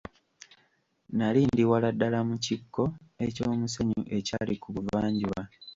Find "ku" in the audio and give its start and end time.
4.61-4.67